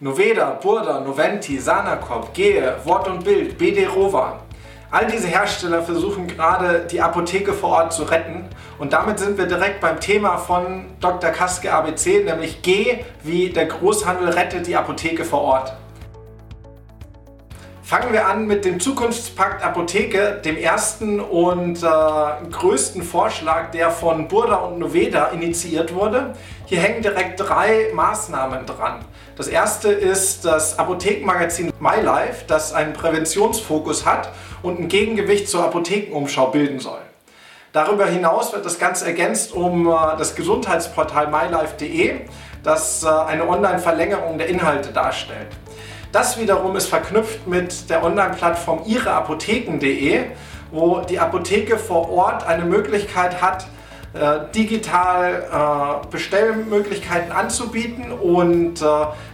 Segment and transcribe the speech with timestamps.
[0.00, 4.40] Noveda, Burda, Noventi, Sanakop, Gehe, Wort und Bild, BD Rova.
[4.90, 8.48] All diese Hersteller versuchen gerade die Apotheke vor Ort zu retten
[8.80, 11.30] und damit sind wir direkt beim Thema von Dr.
[11.30, 15.76] Kaske ABC, nämlich G wie der Großhandel rettet die Apotheke vor Ort.
[17.84, 21.86] Fangen wir an mit dem Zukunftspakt Apotheke, dem ersten und äh,
[22.50, 26.34] größten Vorschlag, der von Burda und Noveda initiiert wurde.
[26.64, 29.04] Hier hängen direkt drei Maßnahmen dran.
[29.36, 34.30] Das erste ist das Apothekenmagazin MyLife, das einen Präventionsfokus hat
[34.62, 37.02] und ein Gegengewicht zur Apothekenumschau bilden soll.
[37.74, 42.20] Darüber hinaus wird das Ganze ergänzt um äh, das Gesundheitsportal mylife.de,
[42.62, 45.48] das äh, eine Online-Verlängerung der Inhalte darstellt.
[46.14, 50.26] Das wiederum ist verknüpft mit der Online-Plattform ihreapotheken.de,
[50.70, 53.66] wo die Apotheke vor Ort eine Möglichkeit hat,
[54.12, 58.84] äh, digital äh, Bestellmöglichkeiten anzubieten und äh,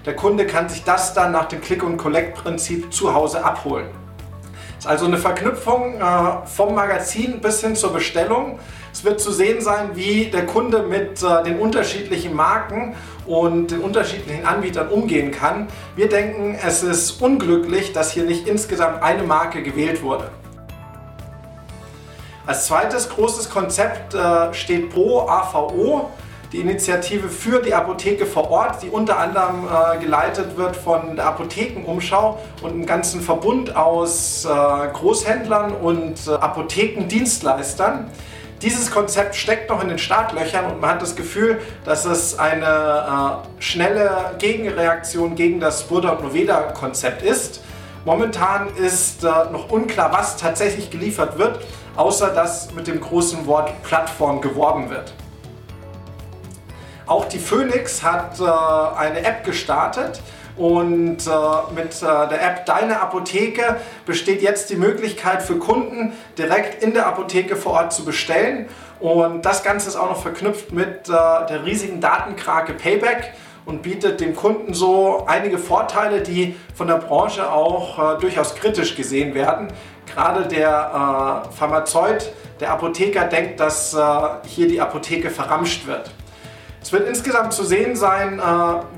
[0.06, 3.88] der Kunde kann sich das dann nach dem Click- und Collect-Prinzip zu Hause abholen.
[4.76, 6.00] Das ist also eine Verknüpfung
[6.46, 8.58] vom Magazin bis hin zur Bestellung.
[9.00, 12.94] Es wird zu sehen sein, wie der Kunde mit äh, den unterschiedlichen Marken
[13.26, 15.68] und den unterschiedlichen Anbietern umgehen kann.
[15.96, 20.30] Wir denken, es ist unglücklich, dass hier nicht insgesamt eine Marke gewählt wurde.
[22.44, 26.10] Als zweites großes Konzept äh, steht Pro AVO,
[26.52, 31.24] die Initiative für die Apotheke vor Ort, die unter anderem äh, geleitet wird von der
[31.24, 38.10] Apothekenumschau und einem ganzen Verbund aus äh, Großhändlern und äh, Apothekendienstleistern.
[38.62, 43.42] Dieses Konzept steckt noch in den Startlöchern und man hat das Gefühl, dass es eine
[43.58, 47.62] äh, schnelle Gegenreaktion gegen das Burda und Noveda Konzept ist.
[48.04, 51.60] Momentan ist äh, noch unklar, was tatsächlich geliefert wird
[51.96, 55.12] außer dass mit dem großen Wort Plattform geworben wird.
[57.06, 58.44] Auch die Phoenix hat äh,
[58.96, 60.22] eine App gestartet
[60.60, 66.82] und äh, mit äh, der App Deine Apotheke besteht jetzt die Möglichkeit für Kunden direkt
[66.82, 68.68] in der Apotheke vor Ort zu bestellen.
[69.00, 71.12] Und das Ganze ist auch noch verknüpft mit äh,
[71.48, 73.32] der riesigen Datenkrake Payback
[73.64, 78.94] und bietet dem Kunden so einige Vorteile, die von der Branche auch äh, durchaus kritisch
[78.94, 79.68] gesehen werden.
[80.12, 83.98] Gerade der äh, Pharmazeut, der Apotheker denkt, dass äh,
[84.44, 86.10] hier die Apotheke verramscht wird.
[86.82, 88.42] Es wird insgesamt zu sehen sein, äh,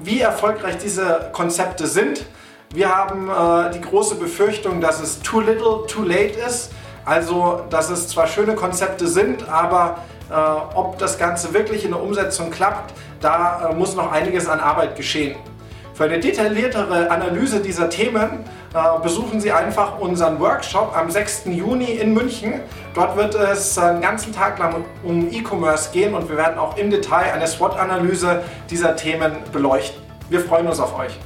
[0.05, 2.25] wie erfolgreich diese Konzepte sind.
[2.73, 6.71] Wir haben äh, die große Befürchtung, dass es too little, too late ist.
[7.05, 9.99] Also, dass es zwar schöne Konzepte sind, aber
[10.31, 14.97] äh, ob das Ganze wirklich in der Umsetzung klappt, da muss noch einiges an Arbeit
[14.97, 15.37] geschehen.
[15.95, 18.45] Für eine detailliertere Analyse dieser Themen
[18.75, 21.43] äh, besuchen Sie einfach unseren Workshop am 6.
[21.47, 22.61] Juni in München.
[22.95, 26.91] Dort wird es einen ganzen Tag lang um E-Commerce gehen und wir werden auch im
[26.91, 30.03] Detail eine SWOT-Analyse dieser Themen beleuchten.
[30.31, 31.19] Wir freuen uns auf euch.